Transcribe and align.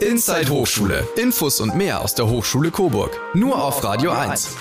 Inside 0.00 0.50
Hochschule. 0.50 1.08
Infos 1.16 1.58
und 1.58 1.74
mehr 1.74 2.02
aus 2.02 2.14
der 2.14 2.28
Hochschule 2.28 2.70
Coburg. 2.70 3.18
Nur 3.32 3.64
auf 3.64 3.82
Radio 3.82 4.10
1. 4.10 4.54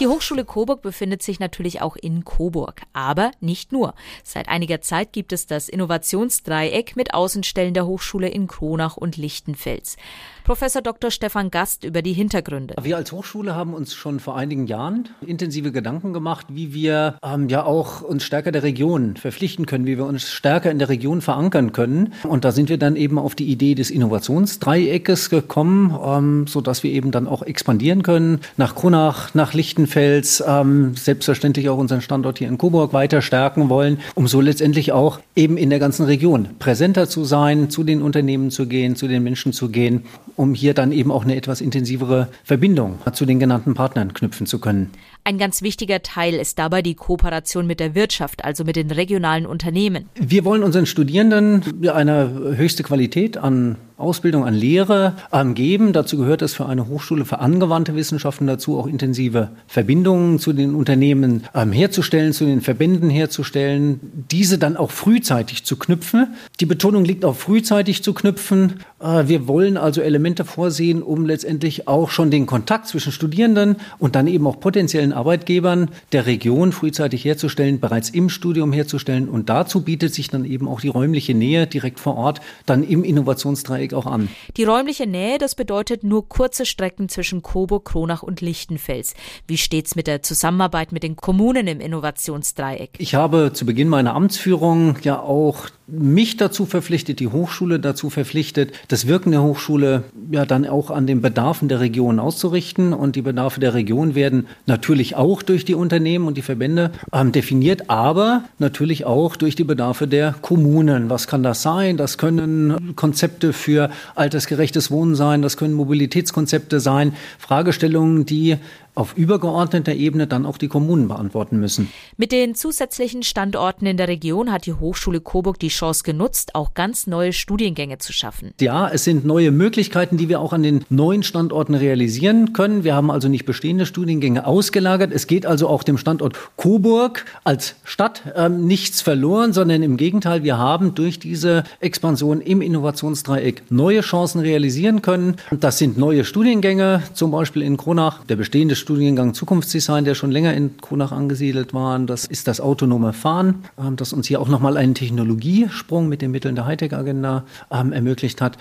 Die 0.00 0.08
Hochschule 0.08 0.44
Coburg 0.44 0.82
befindet 0.82 1.22
sich 1.22 1.38
natürlich 1.38 1.80
auch 1.80 1.94
in 1.94 2.24
Coburg, 2.24 2.82
aber 2.92 3.30
nicht 3.40 3.70
nur. 3.70 3.94
Seit 4.24 4.48
einiger 4.48 4.80
Zeit 4.80 5.12
gibt 5.12 5.32
es 5.32 5.46
das 5.46 5.68
Innovationsdreieck 5.68 6.96
mit 6.96 7.14
Außenstellen 7.14 7.72
der 7.72 7.86
Hochschule 7.86 8.28
in 8.28 8.48
Kronach 8.48 8.96
und 8.96 9.16
Lichtenfels. 9.16 9.96
Professor 10.44 10.82
Dr. 10.82 11.10
Stefan 11.10 11.50
Gast 11.50 11.84
über 11.84 12.02
die 12.02 12.12
Hintergründe. 12.12 12.74
Wir 12.82 12.96
als 12.96 13.12
Hochschule 13.12 13.54
haben 13.54 13.74
uns 13.74 13.94
schon 13.94 14.20
vor 14.20 14.36
einigen 14.36 14.66
Jahren 14.66 15.08
intensive 15.26 15.70
Gedanken 15.70 16.12
gemacht, 16.12 16.46
wie 16.50 16.74
wir 16.74 17.18
ähm, 17.22 17.48
ja 17.48 17.64
auch 17.64 18.02
uns 18.02 18.24
stärker 18.24 18.50
der 18.50 18.62
Region 18.62 19.16
verpflichten 19.16 19.66
können, 19.66 19.86
wie 19.86 19.96
wir 19.96 20.06
uns 20.06 20.28
stärker 20.28 20.70
in 20.70 20.78
der 20.78 20.88
Region 20.88 21.20
verankern 21.20 21.72
können. 21.72 22.14
Und 22.24 22.44
da 22.44 22.52
sind 22.52 22.68
wir 22.68 22.78
dann 22.78 22.96
eben 22.96 23.18
auf 23.18 23.34
die 23.34 23.46
Idee 23.46 23.74
des 23.74 23.90
Innovationsdreieckes 23.90 25.30
gekommen, 25.30 25.96
ähm, 26.04 26.46
so 26.46 26.62
wir 26.82 26.92
eben 26.92 27.10
dann 27.10 27.26
auch 27.26 27.42
expandieren 27.42 28.02
können 28.02 28.40
nach 28.56 28.74
Kronach, 28.74 29.34
nach 29.34 29.54
Lichtenfels, 29.54 30.42
ähm, 30.46 30.94
selbstverständlich 30.96 31.68
auch 31.68 31.78
unseren 31.78 32.00
Standort 32.00 32.38
hier 32.38 32.48
in 32.48 32.58
Coburg 32.58 32.92
weiter 32.92 33.22
stärken 33.22 33.68
wollen, 33.68 34.00
um 34.14 34.28
so 34.28 34.40
letztendlich 34.40 34.92
auch 34.92 35.20
eben 35.36 35.56
in 35.56 35.70
der 35.70 35.78
ganzen 35.78 36.06
Region 36.06 36.48
präsenter 36.58 37.08
zu 37.08 37.24
sein, 37.24 37.70
zu 37.70 37.84
den 37.84 38.02
Unternehmen 38.02 38.50
zu 38.50 38.66
gehen, 38.66 38.96
zu 38.96 39.08
den 39.08 39.22
Menschen 39.22 39.52
zu 39.52 39.68
gehen 39.68 40.04
um 40.40 40.54
hier 40.54 40.72
dann 40.72 40.90
eben 40.90 41.12
auch 41.12 41.24
eine 41.24 41.36
etwas 41.36 41.60
intensivere 41.60 42.28
Verbindung 42.44 42.98
zu 43.12 43.26
den 43.26 43.38
genannten 43.38 43.74
Partnern 43.74 44.14
knüpfen 44.14 44.46
zu 44.46 44.58
können. 44.58 44.90
Ein 45.22 45.36
ganz 45.36 45.60
wichtiger 45.60 46.02
Teil 46.02 46.32
ist 46.32 46.58
dabei 46.58 46.80
die 46.80 46.94
Kooperation 46.94 47.66
mit 47.66 47.78
der 47.78 47.94
Wirtschaft, 47.94 48.42
also 48.42 48.64
mit 48.64 48.76
den 48.76 48.90
regionalen 48.90 49.44
Unternehmen. 49.44 50.08
Wir 50.14 50.46
wollen 50.46 50.62
unseren 50.62 50.86
Studierenden 50.86 51.86
eine 51.90 52.56
höchste 52.56 52.82
Qualität 52.82 53.36
an 53.36 53.76
Ausbildung 54.00 54.44
an 54.44 54.54
Lehre 54.54 55.14
ähm, 55.32 55.54
geben. 55.54 55.92
Dazu 55.92 56.16
gehört 56.16 56.42
es 56.42 56.54
für 56.54 56.66
eine 56.66 56.88
Hochschule 56.88 57.24
für 57.24 57.38
angewandte 57.38 57.94
Wissenschaften 57.94 58.46
dazu, 58.46 58.78
auch 58.78 58.86
intensive 58.86 59.50
Verbindungen 59.66 60.38
zu 60.38 60.52
den 60.52 60.74
Unternehmen 60.74 61.44
ähm, 61.54 61.72
herzustellen, 61.72 62.32
zu 62.32 62.44
den 62.44 62.60
Verbänden 62.60 63.10
herzustellen, 63.10 64.00
diese 64.30 64.58
dann 64.58 64.76
auch 64.76 64.90
frühzeitig 64.90 65.64
zu 65.64 65.76
knüpfen. 65.76 66.34
Die 66.60 66.66
Betonung 66.66 67.04
liegt 67.04 67.24
auf 67.24 67.40
frühzeitig 67.40 68.02
zu 68.02 68.14
knüpfen. 68.14 68.80
Äh, 69.00 69.28
wir 69.28 69.46
wollen 69.48 69.76
also 69.76 70.00
Elemente 70.00 70.44
vorsehen, 70.44 71.02
um 71.02 71.26
letztendlich 71.26 71.88
auch 71.88 72.10
schon 72.10 72.30
den 72.30 72.46
Kontakt 72.46 72.88
zwischen 72.88 73.12
Studierenden 73.12 73.76
und 73.98 74.14
dann 74.14 74.26
eben 74.26 74.46
auch 74.46 74.60
potenziellen 74.60 75.12
Arbeitgebern 75.12 75.88
der 76.12 76.26
Region 76.26 76.72
frühzeitig 76.72 77.24
herzustellen, 77.24 77.80
bereits 77.80 78.10
im 78.10 78.28
Studium 78.28 78.72
herzustellen. 78.72 79.28
Und 79.28 79.48
dazu 79.48 79.82
bietet 79.82 80.14
sich 80.14 80.28
dann 80.28 80.44
eben 80.44 80.68
auch 80.68 80.80
die 80.80 80.88
räumliche 80.88 81.34
Nähe 81.34 81.66
direkt 81.66 82.00
vor 82.00 82.16
Ort 82.16 82.40
dann 82.66 82.82
im 82.84 83.04
Innovationsdreieck 83.04 83.89
Weg 83.90 83.94
auch 83.94 84.06
an. 84.06 84.28
Die 84.56 84.64
räumliche 84.64 85.06
Nähe, 85.06 85.38
das 85.38 85.54
bedeutet 85.54 86.04
nur 86.04 86.28
kurze 86.28 86.66
Strecken 86.66 87.08
zwischen 87.08 87.42
Coburg, 87.42 87.84
Kronach 87.84 88.22
und 88.22 88.40
Lichtenfels. 88.40 89.14
Wie 89.46 89.58
steht's 89.58 89.96
mit 89.96 90.06
der 90.06 90.22
Zusammenarbeit 90.22 90.92
mit 90.92 91.02
den 91.02 91.16
Kommunen 91.16 91.66
im 91.66 91.80
Innovationsdreieck? 91.80 92.90
Ich 92.98 93.14
habe 93.14 93.52
zu 93.52 93.66
Beginn 93.66 93.88
meiner 93.88 94.14
Amtsführung 94.14 94.96
ja 95.02 95.20
auch 95.20 95.68
mich 95.90 96.36
dazu 96.36 96.66
verpflichtet, 96.66 97.20
die 97.20 97.28
Hochschule 97.28 97.80
dazu 97.80 98.10
verpflichtet, 98.10 98.72
das 98.88 99.06
Wirken 99.06 99.32
der 99.32 99.42
Hochschule 99.42 100.04
ja 100.30 100.46
dann 100.46 100.66
auch 100.66 100.90
an 100.90 101.06
den 101.06 101.20
Bedarfen 101.20 101.68
der 101.68 101.80
Region 101.80 102.18
auszurichten. 102.18 102.92
Und 102.92 103.16
die 103.16 103.22
Bedarfe 103.22 103.60
der 103.60 103.74
Region 103.74 104.14
werden 104.14 104.46
natürlich 104.66 105.16
auch 105.16 105.42
durch 105.42 105.64
die 105.64 105.74
Unternehmen 105.74 106.26
und 106.26 106.36
die 106.36 106.42
Verbände 106.42 106.92
ähm, 107.12 107.32
definiert, 107.32 107.90
aber 107.90 108.44
natürlich 108.58 109.04
auch 109.04 109.36
durch 109.36 109.56
die 109.56 109.64
Bedarfe 109.64 110.06
der 110.06 110.34
Kommunen. 110.40 111.10
Was 111.10 111.26
kann 111.26 111.42
das 111.42 111.62
sein? 111.62 111.96
Das 111.96 112.18
können 112.18 112.94
Konzepte 112.96 113.52
für 113.52 113.79
für 113.80 113.90
altersgerechtes 114.14 114.90
Wohnen 114.90 115.14
sein, 115.14 115.42
das 115.42 115.56
können 115.56 115.74
Mobilitätskonzepte 115.74 116.80
sein, 116.80 117.14
Fragestellungen, 117.38 118.26
die 118.26 118.56
auf 119.00 119.16
übergeordneter 119.16 119.94
Ebene 119.94 120.26
dann 120.26 120.44
auch 120.44 120.58
die 120.58 120.68
Kommunen 120.68 121.08
beantworten 121.08 121.58
müssen. 121.58 121.90
Mit 122.18 122.32
den 122.32 122.54
zusätzlichen 122.54 123.22
Standorten 123.22 123.86
in 123.86 123.96
der 123.96 124.08
Region 124.08 124.52
hat 124.52 124.66
die 124.66 124.74
Hochschule 124.74 125.22
Coburg 125.22 125.58
die 125.58 125.68
Chance 125.68 126.02
genutzt, 126.04 126.54
auch 126.54 126.74
ganz 126.74 127.06
neue 127.06 127.32
Studiengänge 127.32 127.96
zu 127.96 128.12
schaffen. 128.12 128.52
Ja, 128.60 128.90
es 128.90 129.04
sind 129.04 129.24
neue 129.24 129.52
Möglichkeiten, 129.52 130.18
die 130.18 130.28
wir 130.28 130.40
auch 130.40 130.52
an 130.52 130.62
den 130.62 130.84
neuen 130.90 131.22
Standorten 131.22 131.74
realisieren 131.74 132.52
können. 132.52 132.84
Wir 132.84 132.94
haben 132.94 133.10
also 133.10 133.28
nicht 133.28 133.46
bestehende 133.46 133.86
Studiengänge 133.86 134.46
ausgelagert. 134.46 135.12
Es 135.14 135.26
geht 135.26 135.46
also 135.46 135.68
auch 135.68 135.82
dem 135.82 135.96
Standort 135.96 136.36
Coburg 136.56 137.24
als 137.42 137.76
Stadt 137.84 138.22
ähm, 138.36 138.66
nichts 138.66 139.00
verloren, 139.00 139.54
sondern 139.54 139.82
im 139.82 139.96
Gegenteil, 139.96 140.42
wir 140.42 140.58
haben 140.58 140.94
durch 140.94 141.18
diese 141.18 141.64
Expansion 141.80 142.42
im 142.42 142.60
Innovationsdreieck 142.60 143.62
neue 143.70 144.02
Chancen 144.02 144.40
realisieren 144.40 145.00
können. 145.00 145.36
Das 145.50 145.78
sind 145.78 145.96
neue 145.96 146.26
Studiengänge, 146.26 147.02
zum 147.14 147.30
Beispiel 147.30 147.62
in 147.62 147.78
Kronach, 147.78 148.24
der 148.24 148.36
bestehende 148.36 148.76
Studiengang 148.76 148.89
Zukunftsdesign, 149.32 150.04
der 150.04 150.14
schon 150.14 150.30
länger 150.30 150.54
in 150.54 150.76
Kronach 150.78 151.12
angesiedelt 151.12 151.74
war. 151.74 151.98
Das 152.00 152.24
ist 152.24 152.48
das 152.48 152.60
autonome 152.60 153.12
Fahren, 153.12 153.64
ähm, 153.78 153.96
das 153.96 154.12
uns 154.12 154.26
hier 154.26 154.40
auch 154.40 154.48
nochmal 154.48 154.76
einen 154.76 154.94
Technologiesprung 154.94 156.08
mit 156.08 156.22
den 156.22 156.30
Mitteln 156.30 156.54
der 156.54 156.66
Hightech-Agenda 156.66 157.44
ähm, 157.70 157.92
ermöglicht 157.92 158.40
hat. 158.40 158.58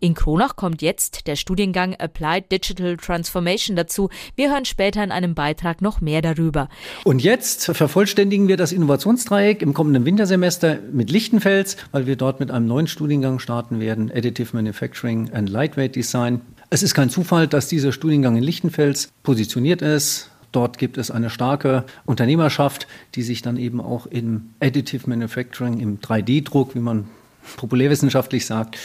In 0.00 0.14
Kronach 0.14 0.56
kommt 0.56 0.82
jetzt 0.82 1.26
der 1.26 1.36
Studiengang 1.36 1.94
Applied 1.96 2.50
Digital 2.52 2.96
Transformation 2.96 3.76
dazu. 3.76 4.10
Wir 4.36 4.50
hören 4.50 4.64
später 4.64 5.02
in 5.02 5.10
einem 5.10 5.34
Beitrag 5.34 5.82
noch 5.82 6.00
mehr 6.00 6.20
darüber. 6.20 6.68
Und 7.04 7.22
jetzt 7.22 7.64
vervollständigen 7.64 8.48
wir 8.48 8.56
das 8.56 8.72
Innovationsdreieck 8.72 9.62
im 9.62 9.74
kommenden 9.74 10.04
Wintersemester 10.04 10.78
mit 10.92 11.10
Lichtenfels, 11.10 11.76
weil 11.92 12.06
wir 12.06 12.16
dort 12.16 12.40
mit 12.40 12.50
einem 12.50 12.66
neuen 12.66 12.86
Studiengang 12.86 13.38
starten 13.38 13.80
werden, 13.80 14.10
Additive 14.14 14.54
Manufacturing 14.54 15.30
and 15.32 15.48
Lightweight 15.48 15.96
Design. 15.96 16.40
Es 16.70 16.82
ist 16.82 16.94
kein 16.94 17.10
Zufall, 17.10 17.46
dass 17.46 17.68
dieser 17.68 17.92
Studiengang 17.92 18.36
in 18.36 18.42
Lichtenfels 18.42 19.10
positioniert 19.22 19.82
ist. 19.82 20.30
Dort 20.52 20.78
gibt 20.78 20.98
es 20.98 21.10
eine 21.10 21.30
starke 21.30 21.84
Unternehmerschaft, 22.04 22.86
die 23.14 23.22
sich 23.22 23.42
dann 23.42 23.56
eben 23.56 23.80
auch 23.80 24.06
im 24.06 24.50
Additive 24.60 25.08
Manufacturing, 25.08 25.80
im 25.80 26.00
3D-Druck, 26.00 26.74
wie 26.74 26.80
man 26.80 27.08
populärwissenschaftlich 27.56 28.46
sagt, 28.46 28.78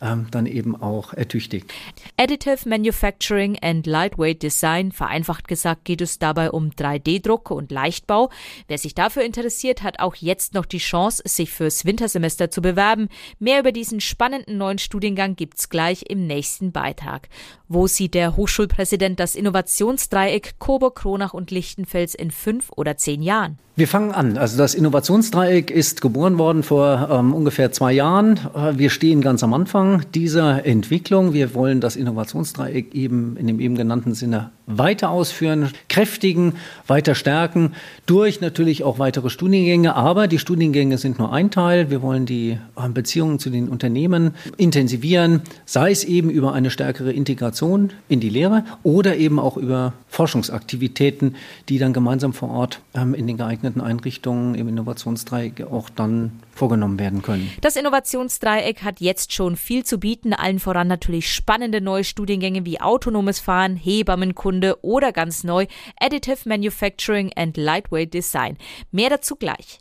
ähm, 0.00 0.26
dann 0.30 0.46
eben 0.46 0.80
auch 0.80 1.12
ertüchtigt. 1.12 1.72
Additive 2.16 2.68
Manufacturing 2.68 3.58
and 3.60 3.86
Lightweight 3.86 4.42
Design, 4.42 4.92
vereinfacht 4.92 5.48
gesagt, 5.48 5.84
geht 5.84 6.00
es 6.00 6.18
dabei 6.18 6.50
um 6.50 6.70
3D-Druck 6.70 7.50
und 7.50 7.70
Leichtbau. 7.70 8.30
Wer 8.68 8.78
sich 8.78 8.94
dafür 8.94 9.22
interessiert, 9.24 9.82
hat 9.82 10.00
auch 10.00 10.14
jetzt 10.16 10.54
noch 10.54 10.66
die 10.66 10.78
Chance, 10.78 11.22
sich 11.26 11.50
fürs 11.50 11.84
Wintersemester 11.84 12.50
zu 12.50 12.62
bewerben. 12.62 13.08
Mehr 13.38 13.60
über 13.60 13.72
diesen 13.72 14.00
spannenden 14.00 14.58
neuen 14.58 14.78
Studiengang 14.78 15.36
gibt's 15.36 15.68
gleich 15.68 16.04
im 16.08 16.26
nächsten 16.26 16.72
Beitrag. 16.72 17.28
Wo 17.68 17.86
sieht 17.86 18.14
der 18.14 18.36
Hochschulpräsident 18.36 19.18
das 19.18 19.34
Innovationsdreieck 19.34 20.58
Coburg, 20.58 20.96
Kronach 20.96 21.34
und 21.34 21.50
Lichtenfels 21.50 22.14
in 22.14 22.30
fünf 22.30 22.70
oder 22.76 22.96
zehn 22.96 23.22
Jahren? 23.22 23.58
Wir 23.74 23.88
fangen 23.88 24.12
an. 24.12 24.36
Also 24.36 24.58
das 24.58 24.74
Innovationsdreieck 24.74 25.70
ist 25.70 26.02
geboren 26.02 26.36
worden 26.36 26.62
vor 26.62 27.08
ähm, 27.10 27.32
ungefähr 27.32 27.72
zwei 27.72 27.92
Jahren. 27.94 28.01
Äh, 28.02 28.78
wir 28.78 28.90
stehen 28.90 29.20
ganz 29.20 29.44
am 29.44 29.54
Anfang 29.54 30.02
dieser 30.12 30.66
Entwicklung. 30.66 31.32
Wir 31.32 31.54
wollen 31.54 31.80
das 31.80 31.94
Innovationsdreieck 31.94 32.94
eben 32.94 33.36
in 33.36 33.46
dem 33.46 33.60
eben 33.60 33.76
genannten 33.76 34.14
Sinne 34.14 34.50
weiter 34.66 35.10
ausführen, 35.10 35.70
kräftigen, 35.88 36.54
weiter 36.86 37.14
stärken, 37.14 37.72
durch 38.06 38.40
natürlich 38.40 38.84
auch 38.84 38.98
weitere 38.98 39.30
Studiengänge. 39.30 39.94
Aber 39.94 40.28
die 40.28 40.38
Studiengänge 40.38 40.98
sind 40.98 41.18
nur 41.18 41.32
ein 41.32 41.50
Teil. 41.50 41.90
Wir 41.90 42.02
wollen 42.02 42.26
die 42.26 42.58
äh, 42.76 42.88
Beziehungen 42.88 43.38
zu 43.38 43.50
den 43.50 43.68
Unternehmen 43.68 44.34
intensivieren, 44.56 45.42
sei 45.64 45.90
es 45.90 46.04
eben 46.04 46.30
über 46.30 46.52
eine 46.52 46.70
stärkere 46.70 47.12
Integration 47.12 47.90
in 48.08 48.20
die 48.20 48.28
Lehre 48.28 48.64
oder 48.82 49.16
eben 49.16 49.38
auch 49.38 49.56
über 49.56 49.92
Forschungsaktivitäten, 50.08 51.36
die 51.68 51.78
dann 51.78 51.92
gemeinsam 51.92 52.32
vor 52.32 52.50
Ort 52.50 52.80
ähm, 52.94 53.14
in 53.14 53.26
den 53.26 53.36
geeigneten 53.36 53.80
Einrichtungen 53.80 54.54
im 54.54 54.68
Innovationsdreieck 54.68 55.66
auch 55.70 55.90
dann 55.90 56.32
vorgenommen 56.54 56.98
werden 56.98 57.22
können. 57.22 57.50
Das 57.62 57.76
Innovationsdreieck 57.76 58.82
hat 58.82 59.00
jetzt 59.00 59.32
schon 59.32 59.56
viel 59.56 59.84
zu 59.84 59.98
bieten, 59.98 60.34
allen 60.34 60.58
voran 60.58 60.86
natürlich 60.86 61.32
spannende 61.32 61.80
neue 61.80 62.04
Studiengänge 62.04 62.66
wie 62.66 62.80
autonomes 62.80 63.40
Fahren, 63.40 63.76
Hebammenkunde 63.76 64.51
oder 64.82 65.12
ganz 65.12 65.44
neu 65.44 65.66
Additive 66.00 66.48
Manufacturing 66.48 67.32
and 67.36 67.56
Lightweight 67.56 68.12
Design. 68.12 68.58
Mehr 68.90 69.10
dazu 69.10 69.36
gleich. 69.36 69.78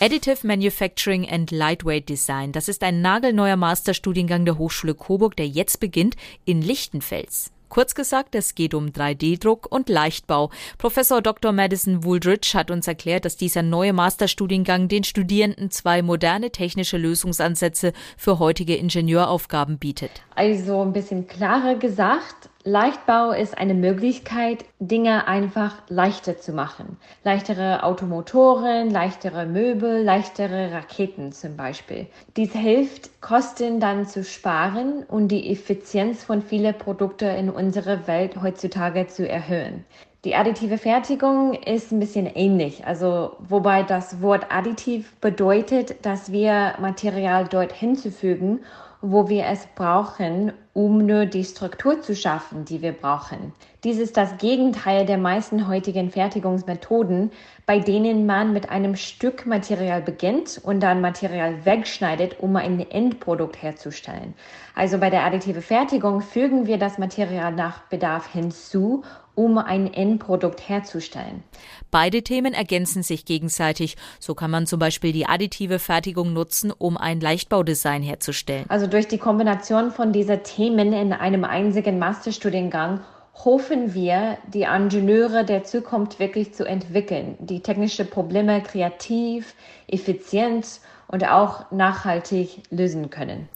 Additive 0.00 0.46
Manufacturing 0.46 1.28
and 1.28 1.50
Lightweight 1.50 2.08
Design, 2.08 2.50
das 2.50 2.68
ist 2.68 2.82
ein 2.82 3.02
nagelneuer 3.02 3.56
Masterstudiengang 3.56 4.44
der 4.44 4.58
Hochschule 4.58 4.94
Coburg, 4.94 5.36
der 5.36 5.46
jetzt 5.46 5.78
beginnt 5.78 6.16
in 6.44 6.60
Lichtenfels. 6.60 7.52
Kurz 7.72 7.94
gesagt, 7.94 8.34
es 8.34 8.54
geht 8.54 8.74
um 8.74 8.88
3D-Druck 8.88 9.66
und 9.70 9.88
Leichtbau. 9.88 10.50
Professor 10.76 11.22
Dr. 11.22 11.52
Madison 11.52 12.04
Wooldridge 12.04 12.50
hat 12.52 12.70
uns 12.70 12.86
erklärt, 12.86 13.24
dass 13.24 13.38
dieser 13.38 13.62
neue 13.62 13.94
Masterstudiengang 13.94 14.88
den 14.88 15.04
Studierenden 15.04 15.70
zwei 15.70 16.02
moderne 16.02 16.50
technische 16.50 16.98
Lösungsansätze 16.98 17.94
für 18.18 18.38
heutige 18.38 18.76
Ingenieuraufgaben 18.76 19.78
bietet. 19.78 20.10
Also 20.34 20.82
ein 20.82 20.92
bisschen 20.92 21.26
klarer 21.26 21.76
gesagt, 21.76 22.50
Leichtbau 22.64 23.32
ist 23.32 23.58
eine 23.58 23.74
Möglichkeit, 23.74 24.64
Dinge 24.78 25.26
einfach 25.26 25.82
leichter 25.88 26.38
zu 26.38 26.52
machen. 26.52 26.96
Leichtere 27.24 27.82
Automotoren, 27.82 28.88
leichtere 28.88 29.46
Möbel, 29.46 30.04
leichtere 30.04 30.70
Raketen 30.70 31.32
zum 31.32 31.56
Beispiel. 31.56 32.06
Dies 32.36 32.52
hilft, 32.52 33.20
Kosten 33.20 33.80
dann 33.80 34.06
zu 34.06 34.22
sparen 34.22 35.02
und 35.08 35.28
die 35.28 35.50
Effizienz 35.50 36.22
von 36.22 36.40
vielen 36.40 36.78
Produkten 36.78 37.34
in 37.34 37.50
unserer 37.50 38.06
Welt 38.06 38.40
heutzutage 38.40 39.08
zu 39.08 39.28
erhöhen. 39.28 39.84
Die 40.24 40.36
additive 40.36 40.78
Fertigung 40.78 41.54
ist 41.54 41.90
ein 41.90 41.98
bisschen 41.98 42.26
ähnlich, 42.26 42.86
also 42.86 43.32
wobei 43.40 43.82
das 43.82 44.22
Wort 44.22 44.46
additiv 44.50 45.16
bedeutet, 45.16 46.06
dass 46.06 46.30
wir 46.30 46.74
Material 46.78 47.48
dort 47.48 47.72
hinzufügen 47.72 48.60
wo 49.02 49.28
wir 49.28 49.46
es 49.46 49.66
brauchen, 49.74 50.52
um 50.74 51.04
nur 51.04 51.26
die 51.26 51.44
Struktur 51.44 52.00
zu 52.00 52.14
schaffen, 52.14 52.64
die 52.64 52.80
wir 52.80 52.92
brauchen. 52.92 53.52
Dies 53.84 53.98
ist 53.98 54.16
das 54.16 54.38
Gegenteil 54.38 55.04
der 55.04 55.18
meisten 55.18 55.66
heutigen 55.66 56.10
Fertigungsmethoden, 56.10 57.32
bei 57.66 57.80
denen 57.80 58.26
man 58.26 58.52
mit 58.52 58.70
einem 58.70 58.94
Stück 58.94 59.44
Material 59.44 60.00
beginnt 60.00 60.60
und 60.62 60.80
dann 60.80 61.00
Material 61.00 61.64
wegschneidet, 61.64 62.38
um 62.38 62.54
ein 62.56 62.78
Endprodukt 62.90 63.60
herzustellen. 63.60 64.34
Also 64.74 64.98
bei 64.98 65.10
der 65.10 65.24
additive 65.24 65.62
Fertigung 65.62 66.20
fügen 66.20 66.66
wir 66.66 66.78
das 66.78 66.96
Material 66.96 67.52
nach 67.52 67.80
Bedarf 67.88 68.32
hinzu 68.32 69.02
um 69.34 69.58
ein 69.58 69.92
Endprodukt 69.92 70.68
herzustellen. 70.68 71.42
Beide 71.90 72.22
Themen 72.22 72.54
ergänzen 72.54 73.02
sich 73.02 73.24
gegenseitig. 73.24 73.96
So 74.18 74.34
kann 74.34 74.50
man 74.50 74.66
zum 74.66 74.78
Beispiel 74.78 75.12
die 75.12 75.26
additive 75.26 75.78
Fertigung 75.78 76.32
nutzen, 76.32 76.72
um 76.76 76.96
ein 76.96 77.20
Leichtbaudesign 77.20 78.02
herzustellen. 78.02 78.64
Also 78.68 78.86
durch 78.86 79.08
die 79.08 79.18
Kombination 79.18 79.90
von 79.90 80.12
dieser 80.12 80.42
Themen 80.42 80.92
in 80.92 81.12
einem 81.12 81.44
einzigen 81.44 81.98
Masterstudiengang 81.98 83.00
hoffen 83.34 83.94
wir, 83.94 84.38
die 84.52 84.62
Ingenieure 84.62 85.44
der 85.44 85.64
Zukunft 85.64 86.18
wirklich 86.18 86.54
zu 86.54 86.64
entwickeln, 86.64 87.36
die 87.40 87.60
technische 87.60 88.04
Probleme 88.04 88.62
kreativ, 88.62 89.54
effizient 89.88 90.80
und 91.08 91.28
auch 91.28 91.70
nachhaltig 91.70 92.62
lösen 92.70 93.10
können. 93.10 93.48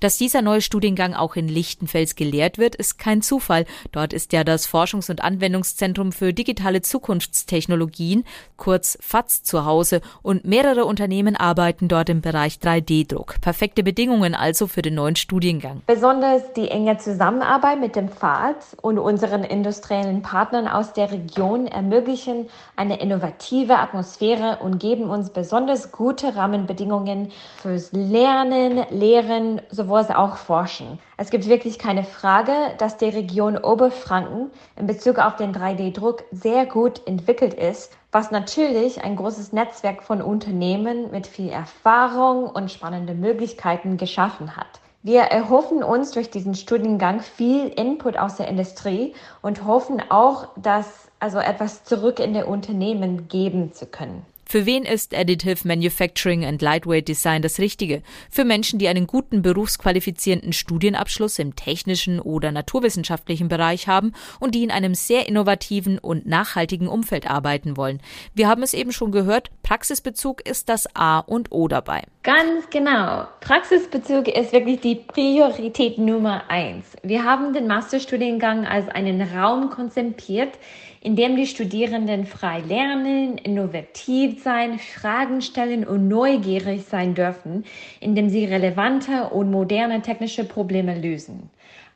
Dass 0.00 0.18
dieser 0.18 0.42
neue 0.42 0.60
Studiengang 0.60 1.14
auch 1.14 1.36
in 1.36 1.48
Lichtenfels 1.48 2.14
gelehrt 2.14 2.58
wird, 2.58 2.74
ist 2.74 2.98
kein 2.98 3.22
Zufall. 3.22 3.66
Dort 3.92 4.12
ist 4.12 4.32
ja 4.32 4.44
das 4.44 4.68
Forschungs- 4.68 5.10
und 5.10 5.22
Anwendungszentrum 5.22 6.12
für 6.12 6.32
digitale 6.32 6.82
Zukunftstechnologien, 6.82 8.24
kurz 8.56 8.98
FATS, 9.00 9.42
zu 9.42 9.64
Hause 9.64 10.00
und 10.22 10.44
mehrere 10.44 10.84
Unternehmen 10.84 11.36
arbeiten 11.36 11.88
dort 11.88 12.08
im 12.08 12.20
Bereich 12.20 12.56
3D-Druck. 12.56 13.40
Perfekte 13.40 13.82
Bedingungen 13.82 14.34
also 14.34 14.66
für 14.66 14.82
den 14.82 14.94
neuen 14.94 15.16
Studiengang. 15.16 15.82
Besonders 15.86 16.52
die 16.54 16.68
enge 16.68 16.98
Zusammenarbeit 16.98 17.80
mit 17.80 17.96
dem 17.96 18.08
FATS 18.08 18.76
und 18.80 18.98
unseren 18.98 19.44
industriellen 19.44 20.22
Partnern 20.22 20.68
aus 20.68 20.92
der 20.92 21.10
Region 21.10 21.66
ermöglichen 21.66 22.48
eine 22.76 23.00
innovative 23.00 23.78
Atmosphäre 23.78 24.58
und 24.62 24.78
geben 24.78 25.10
uns 25.10 25.30
besonders 25.30 25.92
gute 25.92 26.36
Rahmenbedingungen 26.36 27.32
fürs 27.60 27.92
Lernen, 27.92 28.84
Lehren 28.90 29.59
sowohl 29.70 29.98
als 29.98 30.10
auch 30.10 30.36
forschen. 30.36 30.98
Es 31.16 31.30
gibt 31.30 31.48
wirklich 31.48 31.78
keine 31.78 32.04
Frage, 32.04 32.52
dass 32.78 32.96
die 32.96 33.08
Region 33.08 33.58
Oberfranken 33.58 34.50
in 34.76 34.86
Bezug 34.86 35.18
auf 35.18 35.36
den 35.36 35.54
3D-Druck 35.54 36.24
sehr 36.32 36.66
gut 36.66 37.06
entwickelt 37.06 37.54
ist, 37.54 37.92
was 38.12 38.30
natürlich 38.30 39.04
ein 39.04 39.16
großes 39.16 39.52
Netzwerk 39.52 40.02
von 40.02 40.22
Unternehmen 40.22 41.10
mit 41.10 41.26
viel 41.26 41.50
Erfahrung 41.50 42.48
und 42.48 42.70
spannenden 42.70 43.20
Möglichkeiten 43.20 43.96
geschaffen 43.96 44.56
hat. 44.56 44.80
Wir 45.02 45.22
erhoffen 45.22 45.82
uns 45.82 46.10
durch 46.10 46.30
diesen 46.30 46.54
Studiengang 46.54 47.20
viel 47.20 47.68
Input 47.68 48.18
aus 48.18 48.36
der 48.36 48.48
Industrie 48.48 49.14
und 49.40 49.64
hoffen 49.64 50.02
auch, 50.10 50.48
dass 50.56 51.08
also 51.20 51.38
etwas 51.38 51.84
zurück 51.84 52.18
in 52.18 52.34
der 52.34 52.48
Unternehmen 52.48 53.28
geben 53.28 53.72
zu 53.72 53.86
können. 53.86 54.26
Für 54.50 54.66
wen 54.66 54.82
ist 54.82 55.16
Additive 55.16 55.68
Manufacturing 55.68 56.44
and 56.44 56.60
Lightweight 56.60 57.06
Design 57.06 57.40
das 57.40 57.60
Richtige? 57.60 58.02
Für 58.32 58.44
Menschen, 58.44 58.80
die 58.80 58.88
einen 58.88 59.06
guten 59.06 59.42
berufsqualifizierenden 59.42 60.52
Studienabschluss 60.52 61.38
im 61.38 61.54
technischen 61.54 62.18
oder 62.18 62.50
naturwissenschaftlichen 62.50 63.46
Bereich 63.46 63.86
haben 63.86 64.12
und 64.40 64.56
die 64.56 64.64
in 64.64 64.72
einem 64.72 64.96
sehr 64.96 65.28
innovativen 65.28 66.00
und 66.00 66.26
nachhaltigen 66.26 66.88
Umfeld 66.88 67.30
arbeiten 67.30 67.76
wollen. 67.76 68.00
Wir 68.34 68.48
haben 68.48 68.64
es 68.64 68.74
eben 68.74 68.90
schon 68.90 69.12
gehört, 69.12 69.52
Praxisbezug 69.62 70.44
ist 70.44 70.68
das 70.68 70.88
A 70.96 71.20
und 71.20 71.52
O 71.52 71.68
dabei. 71.68 72.02
Ganz 72.24 72.68
genau. 72.70 73.28
Praxisbezug 73.40 74.26
ist 74.26 74.52
wirklich 74.52 74.80
die 74.80 74.96
Priorität 74.96 75.96
Nummer 75.96 76.42
eins. 76.48 76.96
Wir 77.04 77.22
haben 77.22 77.52
den 77.52 77.68
Masterstudiengang 77.68 78.66
als 78.66 78.88
einen 78.88 79.22
Raum 79.22 79.70
konzipiert, 79.70 80.58
in 81.00 81.16
dem 81.16 81.36
die 81.36 81.46
Studierenden 81.46 82.26
frei 82.26 82.60
lernen, 82.60 83.38
innovativ 83.38 84.42
sein, 84.42 84.78
Fragen 84.78 85.40
stellen 85.40 85.86
und 85.86 86.08
neugierig 86.08 86.84
sein 86.84 87.14
dürfen, 87.14 87.64
indem 88.00 88.28
sie 88.28 88.44
relevante 88.44 89.30
und 89.30 89.50
moderne 89.50 90.02
technische 90.02 90.44
Probleme 90.44 90.98
lösen. 90.98 91.48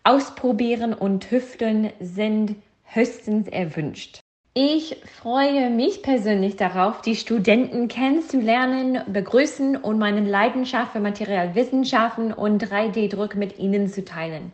Ausprobieren 0.04 0.94
und 0.94 1.28
tüfteln 1.28 1.90
sind 2.00 2.56
höchstens 2.84 3.48
erwünscht. 3.48 4.20
Ich 4.56 4.96
freue 5.20 5.68
mich 5.68 6.02
persönlich 6.02 6.56
darauf, 6.56 7.02
die 7.02 7.16
Studenten 7.16 7.88
kennenzulernen, 7.88 9.00
begrüßen 9.12 9.76
und 9.76 9.98
meine 9.98 10.20
Leidenschaft 10.20 10.92
für 10.92 11.00
Materialwissenschaften 11.00 12.32
und 12.32 12.62
3D-Druck 12.64 13.34
mit 13.34 13.58
ihnen 13.58 13.88
zu 13.88 14.04
teilen. 14.04 14.52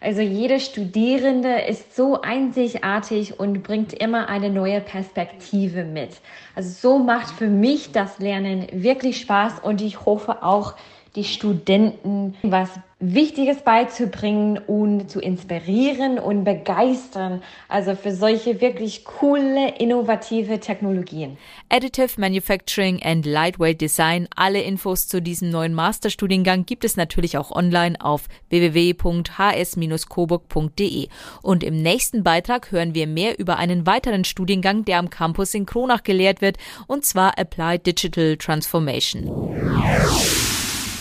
Also 0.00 0.20
jede 0.20 0.60
Studierende 0.60 1.60
ist 1.68 1.96
so 1.96 2.20
einzigartig 2.20 3.38
und 3.38 3.62
bringt 3.62 3.92
immer 3.92 4.28
eine 4.28 4.50
neue 4.50 4.80
Perspektive 4.80 5.84
mit. 5.84 6.10
Also 6.54 6.70
so 6.70 6.98
macht 6.98 7.30
für 7.34 7.48
mich 7.48 7.92
das 7.92 8.18
Lernen 8.18 8.66
wirklich 8.72 9.20
Spaß 9.20 9.60
und 9.62 9.80
ich 9.80 10.04
hoffe 10.04 10.42
auch, 10.42 10.74
die 11.16 11.24
Studenten 11.24 12.34
was 12.42 12.70
Wichtiges 13.12 13.58
beizubringen 13.58 14.58
und 14.58 15.10
zu 15.10 15.20
inspirieren 15.20 16.18
und 16.18 16.44
begeistern. 16.44 17.42
Also 17.68 17.94
für 17.96 18.14
solche 18.14 18.62
wirklich 18.62 19.04
coole, 19.04 19.74
innovative 19.78 20.60
Technologien. 20.60 21.36
Additive 21.68 22.18
Manufacturing 22.18 23.02
and 23.02 23.26
Lightweight 23.26 23.78
Design. 23.80 24.28
Alle 24.34 24.62
Infos 24.62 25.08
zu 25.08 25.20
diesem 25.20 25.50
neuen 25.50 25.74
Masterstudiengang 25.74 26.64
gibt 26.64 26.84
es 26.84 26.96
natürlich 26.96 27.36
auch 27.36 27.50
online 27.50 28.00
auf 28.00 28.28
www.hs-coburg.de. 28.48 31.08
Und 31.42 31.62
im 31.62 31.82
nächsten 31.82 32.22
Beitrag 32.22 32.72
hören 32.72 32.94
wir 32.94 33.06
mehr 33.06 33.38
über 33.38 33.58
einen 33.58 33.86
weiteren 33.86 34.24
Studiengang, 34.24 34.86
der 34.86 34.98
am 34.98 35.10
Campus 35.10 35.52
in 35.52 35.66
Kronach 35.66 36.04
gelehrt 36.04 36.40
wird, 36.40 36.56
und 36.86 37.04
zwar 37.04 37.38
Applied 37.38 37.86
Digital 37.86 38.38
Transformation. 38.38 39.28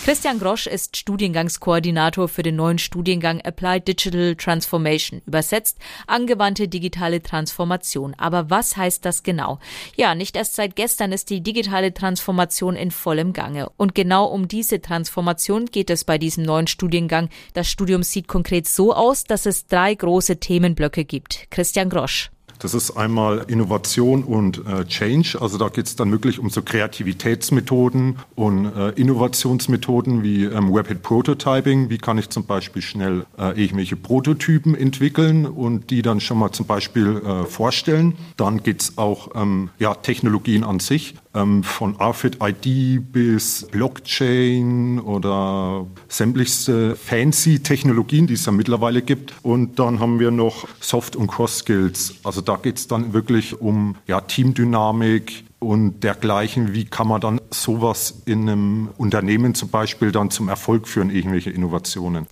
Christian 0.03 0.37
Grosch 0.37 0.67
ist 0.67 0.97
Studiengangskoordinator 0.97 2.27
für 2.27 2.43
den 2.43 2.57
neuen 2.57 2.77
Studiengang 2.77 3.39
Applied 3.39 3.87
Digital 3.87 4.35
Transformation, 4.35 5.21
übersetzt 5.25 5.77
angewandte 6.07 6.67
digitale 6.67 7.23
Transformation. 7.23 8.13
Aber 8.17 8.49
was 8.49 8.75
heißt 8.75 9.05
das 9.05 9.23
genau? 9.23 9.59
Ja, 9.95 10.13
nicht 10.13 10.35
erst 10.35 10.55
seit 10.55 10.75
gestern 10.75 11.13
ist 11.13 11.29
die 11.29 11.39
digitale 11.39 11.93
Transformation 11.93 12.75
in 12.75 12.91
vollem 12.91 13.31
Gange. 13.31 13.69
Und 13.77 13.95
genau 13.95 14.25
um 14.25 14.49
diese 14.49 14.81
Transformation 14.81 15.67
geht 15.67 15.89
es 15.89 16.03
bei 16.03 16.17
diesem 16.17 16.43
neuen 16.43 16.67
Studiengang. 16.67 17.29
Das 17.53 17.69
Studium 17.69 18.03
sieht 18.03 18.27
konkret 18.27 18.67
so 18.67 18.93
aus, 18.93 19.23
dass 19.23 19.45
es 19.45 19.67
drei 19.67 19.95
große 19.95 20.37
Themenblöcke 20.37 21.05
gibt. 21.05 21.47
Christian 21.49 21.89
Grosch. 21.89 22.32
Das 22.63 22.73
ist 22.73 22.91
einmal 22.91 23.43
Innovation 23.49 24.23
und 24.23 24.65
äh, 24.65 24.85
Change. 24.85 25.37
Also 25.41 25.57
da 25.57 25.67
geht 25.67 25.85
es 25.85 25.97
dann 25.97 26.11
wirklich 26.11 26.39
um 26.39 26.49
so 26.49 26.61
Kreativitätsmethoden 26.61 28.19
und 28.35 28.65
äh, 28.67 28.91
Innovationsmethoden 28.91 30.23
wie 30.23 30.45
ähm, 30.45 30.73
Rapid 30.73 31.01
Prototyping. 31.01 31.89
Wie 31.89 31.97
kann 31.97 32.17
ich 32.17 32.29
zum 32.29 32.45
Beispiel 32.45 32.81
schnell 32.81 33.25
äh, 33.37 33.61
irgendwelche 33.61 33.97
Prototypen 33.97 34.75
entwickeln 34.75 35.45
und 35.45 35.89
die 35.89 36.01
dann 36.01 36.21
schon 36.21 36.39
mal 36.39 36.53
zum 36.53 36.65
Beispiel 36.65 37.17
äh, 37.17 37.43
vorstellen. 37.43 38.15
Dann 38.37 38.63
geht 38.63 38.81
es 38.81 38.97
auch 38.97 39.35
ähm, 39.35 39.69
ja, 39.77 39.93
Technologien 39.95 40.63
an 40.63 40.79
sich 40.79 41.15
ähm, 41.33 41.63
von 41.63 41.95
RFID 41.99 43.11
bis 43.11 43.67
Blockchain 43.71 44.99
oder 44.99 45.85
sämtlichste 46.07 46.95
fancy 46.95 47.59
Technologien, 47.59 48.27
die 48.27 48.33
es 48.33 48.45
ja 48.45 48.51
mittlerweile 48.51 49.01
gibt. 49.01 49.33
Und 49.41 49.79
dann 49.79 49.99
haben 49.99 50.19
wir 50.19 50.31
noch 50.31 50.67
Soft- 50.79 51.15
und 51.15 51.27
Cross-Skills. 51.27 52.15
Also 52.23 52.41
da 52.41 52.57
geht 52.57 52.77
es 52.77 52.87
dann 52.87 53.13
wirklich 53.13 53.59
um 53.59 53.95
ja, 54.07 54.21
Teamdynamik, 54.21 55.45
und 55.63 56.03
dergleichen. 56.03 56.73
Wie 56.73 56.85
kann 56.85 57.07
man 57.07 57.21
dann 57.21 57.41
sowas 57.49 58.21
in 58.25 58.49
einem 58.49 58.89
Unternehmen 58.97 59.55
zum 59.55 59.69
Beispiel 59.69 60.11
dann 60.11 60.29
zum 60.29 60.49
Erfolg 60.49 60.87
führen, 60.87 61.09
irgendwelche 61.09 61.49
Innovationen? 61.49 62.27